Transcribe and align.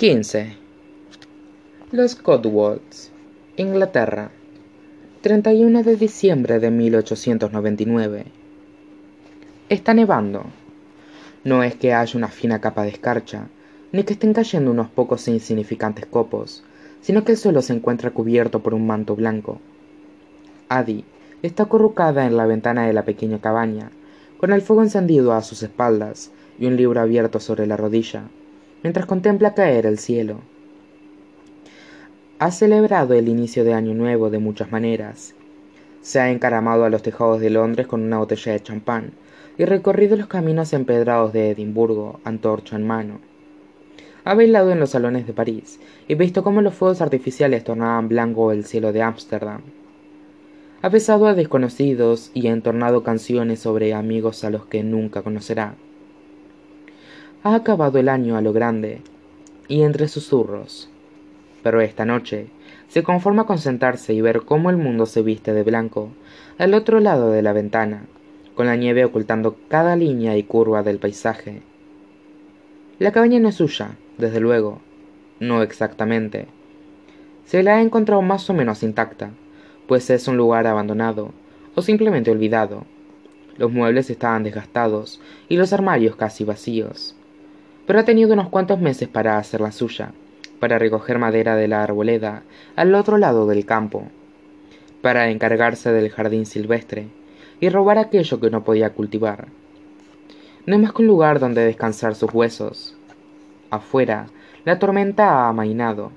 15. 0.00 0.56
Los 1.92 2.14
Cotswolds, 2.14 3.12
Inglaterra, 3.58 4.30
31 5.20 5.82
de 5.82 5.96
diciembre 5.96 6.58
de 6.58 6.70
1899. 6.70 8.24
Está 9.68 9.92
nevando. 9.92 10.44
No 11.44 11.62
es 11.62 11.74
que 11.74 11.92
haya 11.92 12.16
una 12.16 12.28
fina 12.28 12.62
capa 12.62 12.84
de 12.84 12.88
escarcha, 12.88 13.48
ni 13.92 14.04
que 14.04 14.14
estén 14.14 14.32
cayendo 14.32 14.70
unos 14.70 14.88
pocos 14.88 15.28
e 15.28 15.32
insignificantes 15.32 16.06
copos, 16.06 16.64
sino 17.02 17.22
que 17.22 17.32
el 17.32 17.36
suelo 17.36 17.60
se 17.60 17.74
encuentra 17.74 18.10
cubierto 18.10 18.60
por 18.62 18.72
un 18.72 18.86
manto 18.86 19.16
blanco. 19.16 19.60
Adi 20.70 21.04
está 21.42 21.64
acurrucada 21.64 22.24
en 22.24 22.38
la 22.38 22.46
ventana 22.46 22.86
de 22.86 22.94
la 22.94 23.04
pequeña 23.04 23.42
cabaña, 23.42 23.90
con 24.38 24.54
el 24.54 24.62
fuego 24.62 24.82
encendido 24.82 25.34
a 25.34 25.42
sus 25.42 25.62
espaldas 25.62 26.30
y 26.58 26.64
un 26.64 26.76
libro 26.78 27.02
abierto 27.02 27.38
sobre 27.38 27.66
la 27.66 27.76
rodilla 27.76 28.30
mientras 28.82 29.06
contempla 29.06 29.54
caer 29.54 29.86
el 29.86 29.98
cielo. 29.98 30.40
Ha 32.38 32.50
celebrado 32.50 33.14
el 33.14 33.28
inicio 33.28 33.64
de 33.64 33.74
Año 33.74 33.94
Nuevo 33.94 34.30
de 34.30 34.38
muchas 34.38 34.72
maneras. 34.72 35.34
Se 36.00 36.20
ha 36.20 36.30
encaramado 36.30 36.84
a 36.84 36.90
los 36.90 37.02
tejados 37.02 37.40
de 37.40 37.50
Londres 37.50 37.86
con 37.86 38.02
una 38.02 38.18
botella 38.18 38.52
de 38.52 38.62
champán 38.62 39.12
y 39.58 39.66
recorrido 39.66 40.16
los 40.16 40.26
caminos 40.26 40.72
empedrados 40.72 41.34
de 41.34 41.50
Edimburgo, 41.50 42.20
antorcha 42.24 42.76
en 42.76 42.86
mano. 42.86 43.20
Ha 44.24 44.34
bailado 44.34 44.70
en 44.70 44.80
los 44.80 44.90
salones 44.90 45.26
de 45.26 45.34
París 45.34 45.80
y 46.08 46.14
visto 46.14 46.42
cómo 46.42 46.62
los 46.62 46.74
fuegos 46.74 47.02
artificiales 47.02 47.64
tornaban 47.64 48.08
blanco 48.08 48.52
el 48.52 48.64
cielo 48.64 48.92
de 48.92 49.02
Ámsterdam. 49.02 49.60
Ha 50.80 50.88
besado 50.88 51.26
a 51.26 51.34
desconocidos 51.34 52.30
y 52.32 52.46
ha 52.46 52.52
entornado 52.52 53.02
canciones 53.02 53.60
sobre 53.60 53.92
amigos 53.92 54.44
a 54.44 54.50
los 54.50 54.64
que 54.64 54.82
nunca 54.82 55.20
conocerá 55.20 55.74
ha 57.42 57.54
acabado 57.54 57.98
el 57.98 58.10
año 58.10 58.36
a 58.36 58.42
lo 58.42 58.52
grande 58.52 59.00
y 59.66 59.82
entre 59.82 60.08
susurros. 60.08 60.90
Pero 61.62 61.80
esta 61.80 62.04
noche 62.04 62.48
se 62.88 63.02
conforma 63.02 63.46
con 63.46 63.58
sentarse 63.58 64.12
y 64.12 64.20
ver 64.20 64.42
cómo 64.42 64.68
el 64.68 64.76
mundo 64.76 65.06
se 65.06 65.22
viste 65.22 65.54
de 65.54 65.62
blanco 65.62 66.10
al 66.58 66.74
otro 66.74 67.00
lado 67.00 67.30
de 67.30 67.40
la 67.40 67.54
ventana, 67.54 68.04
con 68.54 68.66
la 68.66 68.76
nieve 68.76 69.06
ocultando 69.06 69.56
cada 69.68 69.96
línea 69.96 70.36
y 70.36 70.42
curva 70.42 70.82
del 70.82 70.98
paisaje. 70.98 71.62
La 72.98 73.10
cabaña 73.10 73.40
no 73.40 73.48
es 73.48 73.54
suya, 73.54 73.96
desde 74.18 74.40
luego, 74.40 74.80
no 75.38 75.62
exactamente. 75.62 76.46
Se 77.46 77.62
la 77.62 77.76
ha 77.76 77.80
encontrado 77.80 78.20
más 78.20 78.50
o 78.50 78.54
menos 78.54 78.82
intacta, 78.82 79.30
pues 79.86 80.10
es 80.10 80.28
un 80.28 80.36
lugar 80.36 80.66
abandonado 80.66 81.32
o 81.74 81.80
simplemente 81.80 82.30
olvidado. 82.30 82.84
Los 83.56 83.72
muebles 83.72 84.10
estaban 84.10 84.42
desgastados 84.42 85.22
y 85.48 85.56
los 85.56 85.72
armarios 85.72 86.16
casi 86.16 86.44
vacíos 86.44 87.16
pero 87.90 87.98
ha 87.98 88.04
tenido 88.04 88.34
unos 88.34 88.50
cuantos 88.50 88.78
meses 88.78 89.08
para 89.08 89.36
hacer 89.36 89.60
la 89.60 89.72
suya, 89.72 90.12
para 90.60 90.78
recoger 90.78 91.18
madera 91.18 91.56
de 91.56 91.66
la 91.66 91.82
arboleda 91.82 92.44
al 92.76 92.94
otro 92.94 93.18
lado 93.18 93.48
del 93.48 93.66
campo, 93.66 94.04
para 95.02 95.28
encargarse 95.28 95.90
del 95.90 96.08
jardín 96.08 96.46
silvestre 96.46 97.08
y 97.58 97.68
robar 97.68 97.98
aquello 97.98 98.38
que 98.38 98.48
no 98.48 98.62
podía 98.62 98.90
cultivar. 98.90 99.48
No 100.66 100.76
hay 100.76 100.82
más 100.82 100.92
que 100.92 101.02
un 101.02 101.08
lugar 101.08 101.40
donde 101.40 101.64
descansar 101.64 102.14
sus 102.14 102.32
huesos. 102.32 102.96
Afuera, 103.70 104.28
la 104.64 104.78
tormenta 104.78 105.28
ha 105.28 105.48
amainado. 105.48 106.12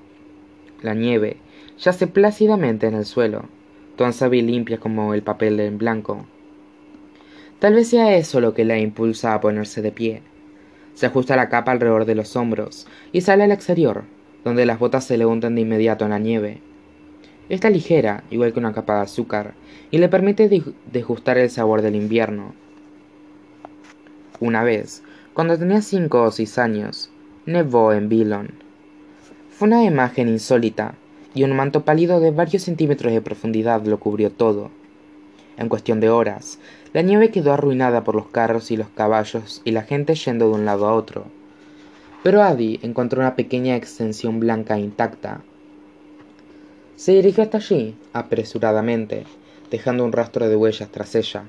La 0.80 0.94
nieve 0.94 1.38
yace 1.80 2.06
plácidamente 2.06 2.86
en 2.86 2.94
el 2.94 3.04
suelo, 3.04 3.46
tan 3.96 4.12
suave 4.12 4.36
y 4.36 4.42
limpia 4.42 4.78
como 4.78 5.12
el 5.12 5.24
papel 5.24 5.58
en 5.58 5.78
blanco. 5.78 6.24
Tal 7.58 7.74
vez 7.74 7.88
sea 7.88 8.14
eso 8.14 8.40
lo 8.40 8.54
que 8.54 8.64
la 8.64 8.78
impulsa 8.78 9.34
a 9.34 9.40
ponerse 9.40 9.82
de 9.82 9.90
pie 9.90 10.22
se 10.94 11.06
ajusta 11.06 11.36
la 11.36 11.48
capa 11.48 11.72
alrededor 11.72 12.04
de 12.04 12.14
los 12.14 12.36
hombros 12.36 12.86
y 13.12 13.20
sale 13.20 13.44
al 13.44 13.52
exterior, 13.52 14.04
donde 14.44 14.66
las 14.66 14.78
botas 14.78 15.04
se 15.04 15.18
le 15.18 15.26
hunden 15.26 15.54
de 15.54 15.62
inmediato 15.62 16.04
en 16.04 16.10
la 16.10 16.18
nieve. 16.18 16.60
Está 17.48 17.68
ligera, 17.68 18.24
igual 18.30 18.52
que 18.52 18.58
una 18.58 18.72
capa 18.72 18.96
de 18.96 19.02
azúcar, 19.02 19.54
y 19.90 19.98
le 19.98 20.08
permite 20.08 20.48
degustar 20.90 21.36
el 21.36 21.50
sabor 21.50 21.82
del 21.82 21.94
invierno. 21.94 22.54
Una 24.40 24.64
vez, 24.64 25.02
cuando 25.34 25.58
tenía 25.58 25.82
cinco 25.82 26.22
o 26.22 26.30
seis 26.30 26.58
años, 26.58 27.10
nevó 27.44 27.92
en 27.92 28.08
Billon. 28.08 28.50
Fue 29.50 29.68
una 29.68 29.84
imagen 29.84 30.28
insólita, 30.28 30.94
y 31.34 31.44
un 31.44 31.54
manto 31.54 31.84
pálido 31.84 32.20
de 32.20 32.30
varios 32.30 32.62
centímetros 32.62 33.12
de 33.12 33.20
profundidad 33.20 33.84
lo 33.84 33.98
cubrió 33.98 34.30
todo. 34.30 34.70
En 35.56 35.68
cuestión 35.68 36.00
de 36.00 36.10
horas, 36.10 36.58
la 36.92 37.02
nieve 37.02 37.30
quedó 37.30 37.52
arruinada 37.52 38.02
por 38.02 38.16
los 38.16 38.26
carros 38.26 38.70
y 38.70 38.76
los 38.76 38.88
caballos 38.88 39.62
y 39.64 39.70
la 39.70 39.82
gente 39.82 40.14
yendo 40.14 40.48
de 40.48 40.54
un 40.54 40.64
lado 40.64 40.86
a 40.86 40.94
otro. 40.94 41.26
Pero 42.22 42.42
Adi 42.42 42.80
encontró 42.82 43.20
una 43.20 43.36
pequeña 43.36 43.76
extensión 43.76 44.40
blanca 44.40 44.78
intacta. 44.78 45.42
Se 46.96 47.12
dirigió 47.12 47.44
hasta 47.44 47.58
allí, 47.58 47.96
apresuradamente, 48.12 49.24
dejando 49.70 50.04
un 50.04 50.12
rastro 50.12 50.48
de 50.48 50.56
huellas 50.56 50.88
tras 50.90 51.14
ella. 51.14 51.44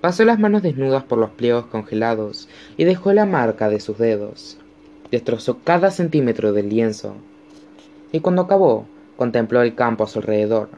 Pasó 0.00 0.24
las 0.24 0.38
manos 0.38 0.62
desnudas 0.62 1.04
por 1.04 1.18
los 1.18 1.30
pliegos 1.30 1.66
congelados 1.66 2.48
y 2.76 2.84
dejó 2.84 3.12
la 3.12 3.26
marca 3.26 3.68
de 3.68 3.80
sus 3.80 3.98
dedos. 3.98 4.58
Destrozó 5.10 5.58
cada 5.62 5.90
centímetro 5.90 6.52
del 6.52 6.70
lienzo. 6.70 7.14
Y 8.12 8.20
cuando 8.20 8.42
acabó, 8.42 8.86
contempló 9.16 9.62
el 9.62 9.74
campo 9.74 10.04
a 10.04 10.06
su 10.06 10.20
alrededor 10.20 10.70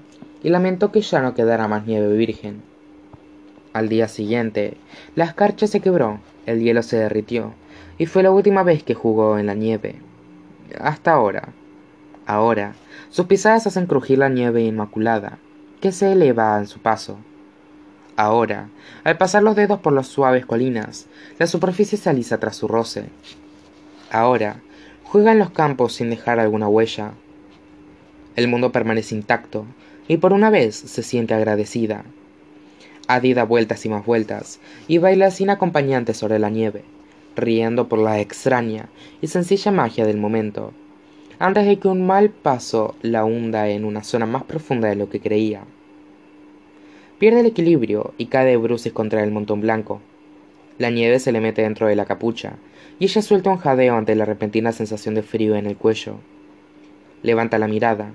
y 0.43 0.49
lamentó 0.49 0.93
que 0.93 1.01
ya 1.01 1.21
no 1.21 1.35
quedara 1.35 1.69
más 1.69 1.87
nieve 1.87 2.17
virgen. 2.17 2.63
Al 3.73 3.89
día 3.89 4.09
siguiente, 4.09 4.77
la 5.15 5.25
escarcha 5.25 5.67
se 5.67 5.81
quebró, 5.81 6.21
el 6.47 6.61
hielo 6.61 6.83
se 6.83 6.99
derritió, 6.99 7.55
y 7.99 8.07
fue 8.07 8.23
la 8.23 8.31
última 8.31 8.63
vez 8.63 8.83
que 8.83 8.95
jugó 8.95 9.39
en 9.39 9.47
la 9.47 9.55
nieve. 9.55 9.97
Hasta 10.81 11.13
ahora. 11.13 11.49
Ahora, 12.27 12.75
sus 13.11 13.27
pisadas 13.27 13.67
hacen 13.67 13.87
crujir 13.87 14.19
la 14.19 14.29
nieve 14.29 14.63
inmaculada, 14.63 15.39
que 15.81 15.93
se 15.93 16.13
eleva 16.13 16.59
en 16.59 16.67
su 16.67 16.81
paso. 16.81 17.19
Ahora, 18.17 18.69
al 19.05 19.17
pasar 19.17 19.43
los 19.43 19.57
dedos 19.57 19.81
por 19.81 19.93
las 19.93 20.07
suaves 20.07 20.45
colinas, 20.45 21.07
la 21.39 21.47
superficie 21.47 21.97
se 21.97 22.11
alisa 22.11 22.39
tras 22.39 22.57
su 22.57 22.69
roce. 22.69 23.07
Ahora, 24.11 24.57
juega 25.05 25.33
en 25.33 25.39
los 25.39 25.51
campos 25.51 25.95
sin 25.95 26.11
dejar 26.11 26.39
alguna 26.39 26.69
huella. 26.69 27.13
El 28.35 28.49
mundo 28.49 28.73
permanece 28.73 29.15
intacto, 29.15 29.67
y 30.09 30.17
por 30.17 30.33
una 30.33 30.51
vez 30.51 30.75
se 30.75 31.03
siente 31.03 31.35
agradecida. 31.35 32.05
Adi 33.09 33.35
da 33.35 33.45
vueltas 33.45 33.85
y 33.85 33.89
más 33.89 34.07
vueltas, 34.07 34.59
y 34.89 34.99
baila 34.99 35.31
sin 35.31 35.51
acompañante 35.51 36.15
sobre 36.15 36.39
la 36.39 36.49
nieve, 36.49 36.83
riendo 37.37 37.89
por 37.89 37.99
la 37.99 38.21
extraña 38.21 38.89
y 39.21 39.27
sencilla 39.27 39.71
magia 39.71 40.07
del 40.07 40.17
momento, 40.17 40.73
antes 41.39 41.67
de 41.67 41.79
que 41.79 41.89
un 41.89 42.07
mal 42.07 42.31
paso 42.31 42.95
la 43.03 43.25
hunda 43.25 43.69
en 43.69 43.85
una 43.85 44.03
zona 44.03 44.27
más 44.27 44.45
profunda 44.45 44.89
de 44.89 44.97
lo 44.97 45.11
que 45.11 45.21
creía. 45.21 45.65
Pierde 47.19 47.41
el 47.41 47.47
equilibrio 47.47 48.15
y 48.17 48.27
cae 48.27 48.47
de 48.47 48.57
bruces 48.57 48.93
contra 48.93 49.23
el 49.23 49.31
montón 49.31 49.61
blanco. 49.61 50.01
La 50.79 50.91
nieve 50.91 51.19
se 51.19 51.33
le 51.33 51.41
mete 51.41 51.63
dentro 51.63 51.87
de 51.87 51.97
la 51.97 52.07
capucha, 52.07 52.55
y 52.99 53.05
ella 53.05 53.21
suelta 53.21 53.51
un 53.51 53.59
jadeo 53.59 53.97
ante 53.97 54.15
la 54.15 54.25
repentina 54.25 54.73
sensación 54.73 55.15
de 55.15 55.23
frío 55.23 55.55
en 55.55 55.67
el 55.67 55.77
cuello. 55.77 56.17
Levanta 57.23 57.59
la 57.59 57.69
mirada. 57.69 58.13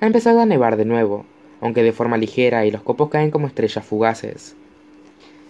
Ha 0.00 0.06
empezado 0.06 0.40
a 0.40 0.46
nevar 0.46 0.76
de 0.76 0.84
nuevo, 0.84 1.24
aunque 1.60 1.82
de 1.82 1.92
forma 1.92 2.16
ligera, 2.16 2.66
y 2.66 2.70
los 2.70 2.82
copos 2.82 3.08
caen 3.08 3.30
como 3.30 3.46
estrellas 3.46 3.84
fugaces. 3.84 4.56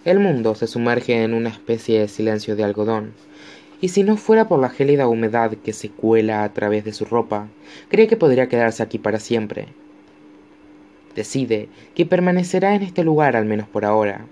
El 0.04 0.18
mundo 0.18 0.54
se 0.54 0.66
sumerge 0.66 1.22
en 1.22 1.32
una 1.32 1.48
especie 1.48 2.00
de 2.00 2.08
silencio 2.08 2.54
de 2.54 2.64
algodón, 2.64 3.12
y 3.80 3.88
si 3.88 4.02
no 4.02 4.16
fuera 4.16 4.46
por 4.46 4.60
la 4.60 4.68
gélida 4.68 5.08
humedad 5.08 5.52
que 5.52 5.72
se 5.72 5.88
cuela 5.88 6.44
a 6.44 6.52
través 6.52 6.84
de 6.84 6.92
su 6.92 7.04
ropa, 7.04 7.48
cree 7.88 8.08
que 8.08 8.16
podría 8.16 8.48
quedarse 8.48 8.82
aquí 8.82 8.98
para 8.98 9.18
siempre. 9.18 9.68
Decide 11.14 11.68
que 11.94 12.06
permanecerá 12.06 12.74
en 12.74 12.82
este 12.82 13.04
lugar 13.04 13.36
al 13.36 13.44
menos 13.44 13.68
por 13.68 13.84
ahora. 13.84 14.26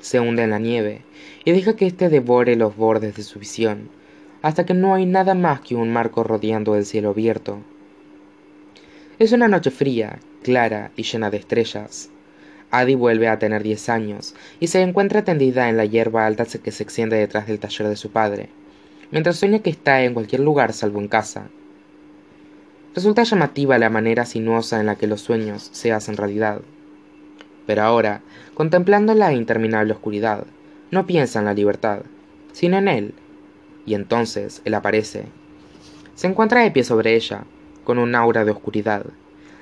Se 0.00 0.20
hunde 0.20 0.42
en 0.42 0.50
la 0.50 0.58
nieve 0.58 1.02
y 1.44 1.52
deja 1.52 1.76
que 1.76 1.86
éste 1.86 2.08
devore 2.08 2.56
los 2.56 2.76
bordes 2.76 3.16
de 3.16 3.22
su 3.22 3.38
visión, 3.38 3.88
hasta 4.44 4.66
que 4.66 4.74
no 4.74 4.92
hay 4.92 5.06
nada 5.06 5.32
más 5.32 5.62
que 5.62 5.74
un 5.74 5.90
marco 5.90 6.22
rodeando 6.22 6.76
el 6.76 6.84
cielo 6.84 7.08
abierto. 7.08 7.60
Es 9.18 9.32
una 9.32 9.48
noche 9.48 9.70
fría 9.70 10.18
clara 10.42 10.90
y 10.96 11.02
llena 11.04 11.30
de 11.30 11.38
estrellas. 11.38 12.10
Adi 12.70 12.94
vuelve 12.94 13.28
a 13.28 13.38
tener 13.38 13.62
diez 13.62 13.88
años 13.88 14.34
y 14.60 14.66
se 14.66 14.82
encuentra 14.82 15.24
tendida 15.24 15.70
en 15.70 15.78
la 15.78 15.86
hierba 15.86 16.26
alta 16.26 16.44
que 16.44 16.72
se 16.72 16.82
extiende 16.82 17.16
detrás 17.16 17.46
del 17.46 17.58
taller 17.58 17.88
de 17.88 17.96
su 17.96 18.10
padre, 18.10 18.50
mientras 19.10 19.36
sueña 19.36 19.60
que 19.60 19.70
está 19.70 20.02
en 20.02 20.12
cualquier 20.12 20.42
lugar 20.42 20.74
salvo 20.74 21.00
en 21.00 21.08
casa. 21.08 21.48
Resulta 22.94 23.22
llamativa 23.22 23.78
la 23.78 23.88
manera 23.88 24.26
sinuosa 24.26 24.78
en 24.78 24.84
la 24.84 24.96
que 24.96 25.06
los 25.06 25.22
sueños 25.22 25.70
se 25.72 25.90
hacen 25.90 26.18
realidad. 26.18 26.60
Pero 27.66 27.80
ahora, 27.80 28.20
contemplando 28.52 29.14
la 29.14 29.32
interminable 29.32 29.94
oscuridad, 29.94 30.44
no 30.90 31.06
piensa 31.06 31.38
en 31.38 31.46
la 31.46 31.54
libertad, 31.54 32.00
sino 32.52 32.76
en 32.76 32.88
él. 32.88 33.14
Y 33.86 33.94
entonces 33.94 34.62
él 34.64 34.74
aparece. 34.74 35.26
Se 36.14 36.26
encuentra 36.26 36.62
de 36.62 36.70
pie 36.70 36.84
sobre 36.84 37.14
ella, 37.14 37.44
con 37.84 37.98
un 37.98 38.14
aura 38.14 38.44
de 38.44 38.50
oscuridad, 38.50 39.04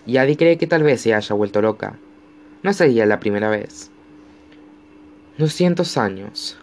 y 0.06 0.16
Adi 0.18 0.36
cree 0.36 0.58
que 0.58 0.66
tal 0.66 0.82
vez 0.82 1.00
se 1.00 1.14
haya 1.14 1.34
vuelto 1.34 1.60
loca. 1.62 1.98
No 2.62 2.72
sería 2.72 3.06
la 3.06 3.20
primera 3.20 3.48
vez. 3.50 3.90
Doscientos 5.38 5.96
años, 5.96 6.58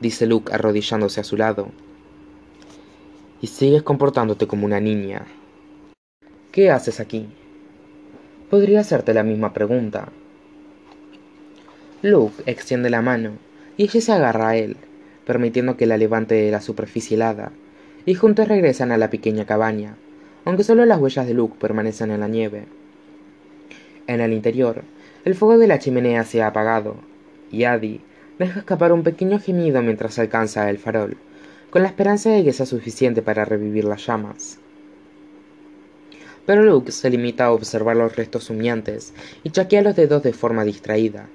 dice 0.00 0.26
Luke 0.26 0.52
arrodillándose 0.52 1.20
a 1.20 1.24
su 1.24 1.36
lado. 1.36 1.68
y 3.40 3.48
sigues 3.48 3.82
comportándote 3.82 4.46
como 4.46 4.66
una 4.66 4.80
niña. 4.80 5.26
¿Qué 6.52 6.70
haces 6.70 7.00
aquí? 7.00 7.28
Podría 8.50 8.80
hacerte 8.80 9.12
la 9.12 9.22
misma 9.22 9.52
pregunta. 9.52 10.08
Luke 12.02 12.42
extiende 12.46 12.90
la 12.90 13.02
mano 13.02 13.32
y 13.76 13.84
ella 13.84 14.00
se 14.00 14.12
agarra 14.12 14.48
a 14.48 14.56
él, 14.56 14.76
permitiendo 15.26 15.76
que 15.76 15.86
la 15.86 15.98
levante 15.98 16.34
de 16.36 16.50
la 16.50 16.62
superficie 16.62 17.16
helada, 17.16 17.52
y 18.06 18.14
juntos 18.14 18.48
regresan 18.48 18.92
a 18.92 18.96
la 18.96 19.10
pequeña 19.10 19.44
cabaña, 19.44 19.96
aunque 20.44 20.64
solo 20.64 20.86
las 20.86 21.00
huellas 21.00 21.26
de 21.26 21.34
Luke 21.34 21.56
permanecen 21.60 22.12
en 22.12 22.20
la 22.20 22.28
nieve. 22.28 22.64
En 24.06 24.20
el 24.20 24.32
interior, 24.32 24.84
el 25.24 25.34
fuego 25.34 25.58
de 25.58 25.66
la 25.66 25.80
chimenea 25.80 26.24
se 26.24 26.40
ha 26.40 26.46
apagado, 26.46 26.96
y 27.50 27.64
Adi 27.64 28.00
deja 28.38 28.60
escapar 28.60 28.92
un 28.92 29.02
pequeño 29.02 29.40
gemido 29.40 29.82
mientras 29.82 30.18
alcanza 30.18 30.70
el 30.70 30.78
farol, 30.78 31.16
con 31.70 31.82
la 31.82 31.88
esperanza 31.88 32.30
de 32.30 32.44
que 32.44 32.52
sea 32.52 32.64
suficiente 32.64 33.22
para 33.22 33.44
revivir 33.44 33.84
las 33.84 34.06
llamas. 34.06 34.60
Pero 36.46 36.62
Luke 36.62 36.92
se 36.92 37.10
limita 37.10 37.46
a 37.46 37.52
observar 37.52 37.96
los 37.96 38.14
restos 38.14 38.48
humeantes 38.50 39.12
y 39.42 39.50
chaquea 39.50 39.82
los 39.82 39.96
dedos 39.96 40.22
de 40.22 40.32
forma 40.32 40.64
distraída. 40.64 41.28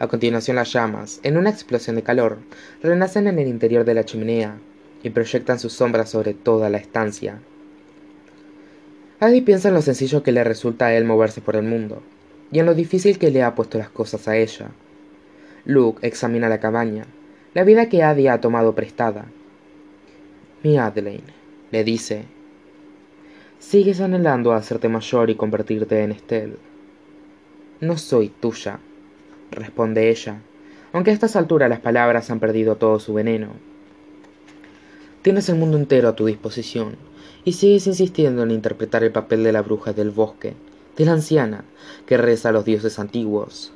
A 0.00 0.06
continuación 0.06 0.56
las 0.56 0.72
llamas, 0.72 1.18
en 1.24 1.36
una 1.36 1.50
explosión 1.50 1.96
de 1.96 2.04
calor, 2.04 2.38
renacen 2.82 3.26
en 3.26 3.38
el 3.40 3.48
interior 3.48 3.84
de 3.84 3.94
la 3.94 4.04
chimenea 4.04 4.58
y 5.02 5.10
proyectan 5.10 5.58
sus 5.58 5.72
sombras 5.72 6.10
sobre 6.10 6.34
toda 6.34 6.70
la 6.70 6.78
estancia. 6.78 7.40
Adi 9.18 9.40
piensa 9.40 9.68
en 9.68 9.74
lo 9.74 9.82
sencillo 9.82 10.22
que 10.22 10.30
le 10.30 10.44
resulta 10.44 10.86
a 10.86 10.94
él 10.94 11.04
moverse 11.04 11.40
por 11.40 11.56
el 11.56 11.64
mundo, 11.64 12.00
y 12.52 12.60
en 12.60 12.66
lo 12.66 12.74
difícil 12.74 13.18
que 13.18 13.32
le 13.32 13.42
ha 13.42 13.56
puesto 13.56 13.76
las 13.78 13.90
cosas 13.90 14.28
a 14.28 14.36
ella. 14.36 14.68
Luke 15.64 16.06
examina 16.06 16.48
la 16.48 16.60
cabaña, 16.60 17.04
la 17.54 17.64
vida 17.64 17.88
que 17.88 18.04
Adi 18.04 18.28
ha 18.28 18.40
tomado 18.40 18.76
prestada. 18.76 19.26
Mi 20.62 20.78
Adelaine, 20.78 21.32
le 21.72 21.82
dice, 21.82 22.24
sigues 23.58 24.00
anhelando 24.00 24.52
a 24.52 24.56
hacerte 24.58 24.88
mayor 24.88 25.30
y 25.30 25.34
convertirte 25.34 26.02
en 26.04 26.12
Estelle. 26.12 26.56
No 27.80 27.98
soy 27.98 28.28
tuya, 28.28 28.78
responde 29.50 30.10
ella, 30.10 30.40
aunque 30.92 31.10
a 31.10 31.14
estas 31.14 31.36
alturas 31.36 31.68
las 31.68 31.80
palabras 31.80 32.30
han 32.30 32.40
perdido 32.40 32.76
todo 32.76 32.98
su 32.98 33.14
veneno. 33.14 33.48
Tienes 35.22 35.48
el 35.48 35.56
mundo 35.56 35.76
entero 35.76 36.08
a 36.08 36.16
tu 36.16 36.26
disposición, 36.26 36.96
y 37.44 37.52
sigues 37.52 37.86
insistiendo 37.86 38.42
en 38.42 38.50
interpretar 38.50 39.04
el 39.04 39.12
papel 39.12 39.42
de 39.42 39.52
la 39.52 39.62
bruja 39.62 39.92
del 39.92 40.10
bosque, 40.10 40.54
de 40.96 41.04
la 41.04 41.12
anciana 41.12 41.64
que 42.06 42.16
reza 42.16 42.50
a 42.50 42.52
los 42.52 42.64
dioses 42.64 42.98
antiguos. 42.98 43.72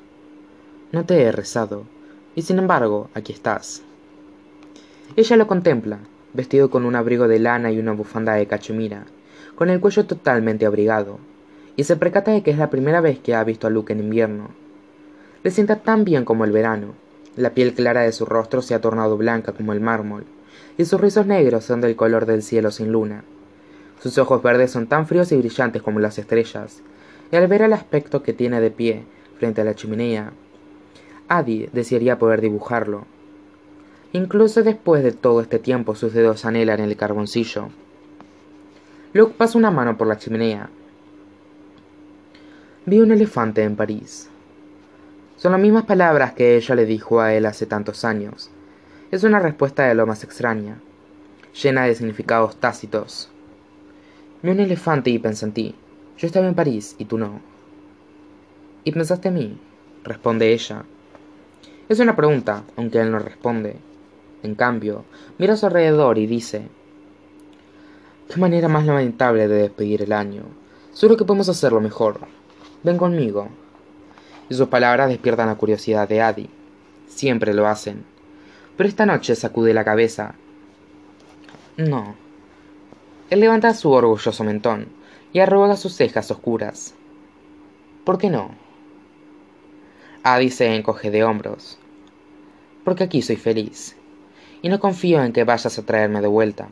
No 0.93 1.07
te 1.07 1.23
he 1.23 1.33
rezado, 1.33 1.85
y 2.35 2.43
sin 2.43 2.59
embargo, 2.59 3.11
aquí 3.15 3.33
estás. 3.33 3.83
Ella 5.17 5.37
lo 5.37 5.47
contempla, 5.47 6.01
vestido 6.33 6.71
con 6.71 6.85
un 6.85 6.97
abrigo 6.97 7.29
de 7.29 7.39
lana 7.39 7.71
y 7.71 7.79
una 7.79 7.93
bufanda 7.93 8.35
de 8.35 8.47
cachemira, 8.47 9.07
con 9.55 9.71
el 9.71 9.81
cuello 9.81 10.07
totalmente 10.07 10.67
abrigado, 10.67 11.19
y 11.77 11.85
se 11.85 11.97
percata 11.97 12.31
de 12.31 12.43
que 12.43 12.51
es 12.51 12.59
la 12.59 12.71
primera 12.71 13.01
vez 13.01 13.19
que 13.19 13.35
ha 13.35 13.45
visto 13.45 13.67
a 13.67 13.71
Luke 13.71 13.93
en 13.93 14.01
invierno. 14.01 14.62
Le 15.43 15.51
sienta 15.51 15.77
tan 15.77 16.05
bien 16.05 16.25
como 16.25 16.45
el 16.45 16.53
verano. 16.53 16.95
La 17.37 17.51
piel 17.51 17.75
clara 17.75 18.03
de 18.03 18.13
su 18.13 18.27
rostro 18.27 18.63
se 18.63 18.75
ha 18.75 18.81
tornado 18.81 19.17
blanca 19.17 19.53
como 19.53 19.73
el 19.73 19.81
mármol, 19.81 20.25
y 20.79 20.85
sus 20.85 21.01
rizos 21.01 21.27
negros 21.27 21.65
son 21.65 21.81
del 21.81 21.97
color 21.97 22.27
del 22.27 22.43
cielo 22.43 22.71
sin 22.71 22.93
luna. 22.93 23.25
Sus 24.01 24.19
ojos 24.19 24.43
verdes 24.43 24.71
son 24.71 24.87
tan 24.87 25.07
fríos 25.07 25.33
y 25.33 25.37
brillantes 25.37 25.83
como 25.83 26.01
las 26.01 26.19
estrellas, 26.19 26.83
y 27.31 27.37
al 27.37 27.47
ver 27.47 27.63
el 27.63 27.73
aspecto 27.73 28.23
que 28.23 28.33
tiene 28.33 28.61
de 28.61 28.71
pie 28.71 29.05
frente 29.39 29.63
a 29.63 29.65
la 29.65 29.75
chimenea, 29.75 30.33
Adi 31.29 31.69
desearía 31.73 32.19
poder 32.19 32.41
dibujarlo. 32.41 33.07
Incluso 34.13 34.63
después 34.63 35.03
de 35.03 35.13
todo 35.13 35.41
este 35.41 35.59
tiempo 35.59 35.95
sus 35.95 36.13
dedos 36.13 36.45
anhelan 36.45 36.81
el 36.81 36.97
carboncillo. 36.97 37.71
Luke 39.15 39.35
pasa 39.39 39.57
una 39.57 39.71
mano 39.71 39.97
por 39.97 40.07
la 40.07 40.19
chimenea. 40.19 40.69
Vi 42.85 43.01
un 43.01 43.13
elefante 43.13 43.63
en 43.63 43.77
París. 43.77 44.29
Son 45.43 45.51
las 45.51 45.61
mismas 45.61 45.87
palabras 45.87 46.35
que 46.35 46.55
ella 46.55 46.77
le 46.77 46.87
dijo 46.87 47.21
a 47.21 47.35
él 47.35 47.47
hace 47.47 47.67
tantos 47.67 48.05
años. 48.05 48.49
Es 49.11 49.25
una 49.25 49.41
respuesta 49.41 49.83
de 49.83 49.97
lo 49.97 50.07
más 50.07 50.23
extraña, 50.23 50.79
llena 51.61 51.83
de 51.83 51.97
significados 51.97 52.55
tácitos. 52.55 53.29
Vi 54.41 54.51
un 54.53 54.61
elefante 54.61 55.11
y 55.11 55.19
pensé 55.19 55.47
en 55.47 55.53
ti. 55.53 55.75
Yo 56.17 56.29
estaba 56.29 56.47
en 56.47 56.55
París 56.55 56.95
y 56.97 57.07
tú 57.07 57.19
no. 57.19 57.41
¿Y 58.85 58.93
pensaste 58.93 59.31
en 59.31 59.35
mí? 59.35 59.59
responde 60.05 60.53
ella. 60.53 60.85
Es 61.89 61.99
una 61.99 62.15
pregunta, 62.15 62.63
aunque 62.77 63.01
él 63.01 63.11
no 63.11 63.19
responde. 63.19 63.75
En 64.45 64.55
cambio, 64.55 65.05
mira 65.39 65.55
a 65.55 65.57
su 65.57 65.67
alrededor 65.67 66.19
y 66.19 66.29
dice, 66.29 66.69
Qué 68.33 68.39
manera 68.39 68.69
más 68.69 68.87
lamentable 68.87 69.49
de 69.49 69.63
despedir 69.63 70.03
el 70.03 70.13
año. 70.13 70.45
Seguro 70.93 71.17
que 71.17 71.25
podemos 71.25 71.49
hacerlo 71.49 71.81
mejor. 71.81 72.21
Ven 72.85 72.97
conmigo. 72.97 73.49
Sus 74.53 74.69
palabras 74.69 75.09
despiertan 75.09 75.49
la 75.49 75.55
curiosidad 75.55 76.07
de 76.07 76.21
Adi. 76.21 76.51
Siempre 77.09 77.55
lo 77.55 77.67
hacen. 77.67 78.05
Pero 78.77 78.89
esta 78.89 79.07
noche 79.07 79.35
sacude 79.35 79.73
la 79.73 79.85
cabeza. 79.85 80.35
No. 81.79 82.15
Él 83.31 83.41
levanta 83.41 83.73
su 83.73 83.91
orgulloso 83.91 84.45
mentón 84.45 84.89
y 85.33 85.39
arruga 85.39 85.77
sus 85.77 85.95
cejas 85.95 86.31
oscuras. 86.31 86.95
¿Por 88.05 88.19
qué 88.19 88.29
no? 88.29 88.51
Adi 90.23 90.51
se 90.51 90.75
encoge 90.75 91.11
de 91.11 91.25
hombros. 91.25 91.79
Porque 92.85 93.05
aquí 93.05 93.23
soy 93.23 93.37
feliz. 93.37 93.97
Y 94.61 94.69
no 94.69 94.81
confío 94.81 95.23
en 95.25 95.33
que 95.33 95.45
vayas 95.45 95.79
a 95.79 95.87
traerme 95.87 96.21
de 96.21 96.29
vuelta. 96.29 96.69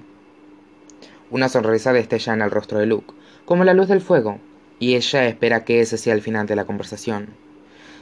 Una 1.30 1.48
sonrisa 1.48 1.94
destella 1.94 2.34
en 2.34 2.42
el 2.42 2.50
rostro 2.50 2.78
de 2.78 2.86
Luke, 2.86 3.14
como 3.46 3.64
la 3.64 3.72
luz 3.72 3.88
del 3.88 4.02
fuego, 4.02 4.38
y 4.78 4.96
ella 4.96 5.26
espera 5.26 5.64
que 5.64 5.80
ese 5.80 5.96
sea 5.96 6.12
el 6.12 6.22
final 6.22 6.46
de 6.46 6.56
la 6.56 6.66
conversación. 6.66 7.28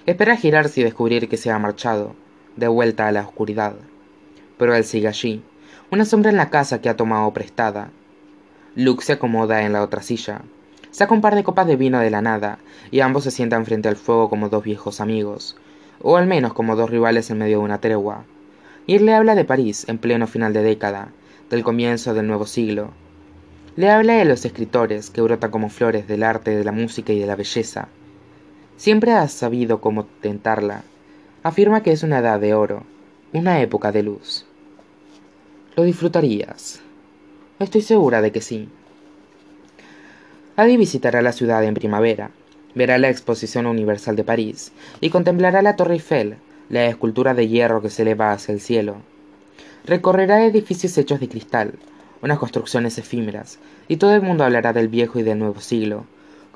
Espera 0.09 0.39
girarse 0.39 0.81
y 0.81 0.85
descubrir 0.85 1.29
que 1.29 1.37
se 1.37 1.51
ha 1.51 1.59
marchado, 1.59 2.15
de 2.57 2.67
vuelta 2.67 3.07
a 3.07 3.13
la 3.13 3.21
oscuridad. 3.21 3.75
Pero 4.57 4.75
él 4.75 4.83
sigue 4.85 5.07
allí, 5.07 5.43
una 5.91 6.07
sombra 6.07 6.31
en 6.31 6.39
la 6.39 6.49
casa 6.49 6.81
que 6.81 6.89
ha 6.89 6.97
tomado 6.97 7.31
prestada. 7.35 7.91
Luke 8.75 9.05
se 9.05 9.13
acomoda 9.13 9.65
en 9.65 9.75
la 9.75 9.83
otra 9.83 10.01
silla, 10.01 10.41
saca 10.93 11.13
un 11.13 11.21
par 11.21 11.35
de 11.35 11.45
copas 11.45 11.67
de 11.67 11.77
vino 11.77 12.01
de 12.01 12.09
la 12.09 12.23
nada, 12.23 12.59
y 12.91 13.01
ambos 13.01 13.25
se 13.25 13.31
sientan 13.31 13.67
frente 13.67 13.91
al 13.91 13.97
fuego 13.97 14.31
como 14.31 14.49
dos 14.49 14.65
viejos 14.65 15.03
amigos, 15.03 15.59
o 16.01 16.17
al 16.17 16.27
menos 16.27 16.55
como 16.55 16.75
dos 16.75 16.89
rivales 16.89 17.29
en 17.29 17.37
medio 17.37 17.59
de 17.59 17.65
una 17.65 17.83
tregua. 17.83 18.25
Y 18.87 18.95
él 18.95 19.05
le 19.05 19.13
habla 19.13 19.35
de 19.35 19.45
París 19.45 19.85
en 19.91 19.99
pleno 19.99 20.27
final 20.27 20.55
de 20.55 20.63
década, 20.63 21.11
del 21.51 21.63
comienzo 21.63 22.15
del 22.15 22.29
nuevo 22.29 22.47
siglo, 22.47 22.93
le 23.77 23.91
habla 23.91 24.15
de 24.15 24.25
los 24.25 24.43
escritores 24.47 25.11
que 25.11 25.21
brotan 25.21 25.51
como 25.51 25.69
flores 25.69 26.09
del 26.09 26.23
arte, 26.23 26.57
de 26.57 26.65
la 26.65 26.73
música 26.73 27.13
y 27.13 27.19
de 27.19 27.27
la 27.27 27.37
belleza. 27.37 27.89
Siempre 28.79 29.11
ha 29.11 29.27
sabido 29.27 29.81
cómo 29.81 30.05
tentarla. 30.05 30.85
Afirma 31.43 31.83
que 31.83 31.91
es 31.91 32.05
una 32.05 32.21
edad 32.21 32.39
de 32.39 32.55
oro, 32.55 32.85
una 33.33 33.61
época 33.61 33.91
de 33.91 34.05
luz. 34.05 34.47
¿Lo 35.75 35.83
disfrutarías? 35.83 36.81
Estoy 37.59 37.83
segura 37.83 38.23
de 38.23 38.31
que 38.31 38.41
sí. 38.41 38.69
Adi 40.55 40.77
visitará 40.77 41.23
la 41.23 41.33
ciudad 41.33 41.65
en 41.65 41.75
primavera, 41.75 42.31
verá 42.77 42.99
la 42.99 43.11
Exposición 43.11 43.67
Universal 43.67 44.15
de 44.15 44.23
París 44.23 44.71
y 45.01 45.11
contemplará 45.11 45.61
la 45.61 45.75
Torre 45.75 45.95
Eiffel, 45.95 46.37
la 46.69 46.87
escultura 46.87 47.35
de 47.35 47.49
hierro 47.49 47.83
que 47.83 47.91
se 47.91 48.03
eleva 48.03 48.31
hacia 48.31 48.53
el 48.53 48.61
cielo. 48.61 48.99
Recorrerá 49.87 50.45
edificios 50.45 50.97
hechos 50.97 51.19
de 51.19 51.29
cristal, 51.29 51.75
unas 52.23 52.39
construcciones 52.39 52.97
efímeras, 52.97 53.59
y 53.89 53.97
todo 53.97 54.15
el 54.15 54.23
mundo 54.23 54.45
hablará 54.45 54.73
del 54.73 54.87
viejo 54.87 55.19
y 55.19 55.25
del 55.25 55.41
nuevo 55.41 55.61
siglo, 55.61 56.07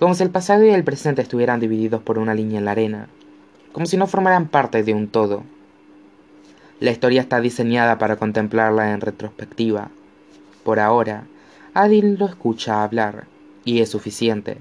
como 0.02 0.16
si 0.16 0.24
el 0.24 0.30
pasado 0.30 0.64
y 0.64 0.70
el 0.70 0.82
presente 0.82 1.22
estuvieran 1.22 1.60
divididos 1.60 2.02
por 2.02 2.18
una 2.18 2.34
línea 2.34 2.58
en 2.58 2.64
la 2.64 2.72
arena, 2.72 3.06
como 3.70 3.86
si 3.86 3.96
no 3.96 4.08
formaran 4.08 4.48
parte 4.48 4.82
de 4.82 4.92
un 4.94 5.06
todo. 5.06 5.44
La 6.80 6.90
historia 6.90 7.20
está 7.20 7.40
diseñada 7.40 7.98
para 7.98 8.16
contemplarla 8.16 8.90
en 8.90 9.00
retrospectiva. 9.00 9.90
Por 10.64 10.80
ahora, 10.80 11.22
Adil 11.72 12.16
lo 12.18 12.26
escucha 12.26 12.82
hablar, 12.82 13.28
y 13.64 13.80
es 13.80 13.90
suficiente. 13.90 14.58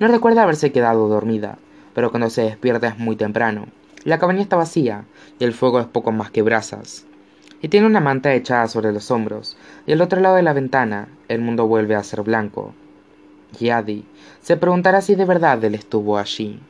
No 0.00 0.08
recuerda 0.08 0.42
haberse 0.42 0.72
quedado 0.72 1.06
dormida, 1.06 1.58
pero 1.94 2.10
cuando 2.10 2.28
se 2.28 2.42
despierta 2.42 2.88
es 2.88 2.98
muy 2.98 3.14
temprano. 3.14 3.66
La 4.02 4.18
cabaña 4.18 4.42
está 4.42 4.56
vacía, 4.56 5.04
y 5.38 5.44
el 5.44 5.52
fuego 5.52 5.78
es 5.78 5.86
poco 5.86 6.10
más 6.10 6.32
que 6.32 6.42
brasas 6.42 7.06
y 7.62 7.68
tiene 7.68 7.86
una 7.86 8.00
manta 8.00 8.34
echada 8.34 8.66
sobre 8.66 8.92
los 8.92 9.12
hombros, 9.12 9.56
y 9.86 9.92
al 9.92 10.02
otro 10.02 10.20
lado 10.20 10.34
de 10.34 10.42
la 10.42 10.52
ventana 10.52 11.08
el 11.28 11.40
mundo 11.40 11.66
vuelve 11.66 11.94
a 11.94 12.02
ser 12.02 12.20
blanco. 12.22 12.74
Y 13.60 13.70
Adi 13.70 14.04
se 14.42 14.56
preguntará 14.56 15.00
si 15.00 15.14
de 15.14 15.24
verdad 15.24 15.62
él 15.64 15.74
estuvo 15.74 16.18
allí. 16.18 16.60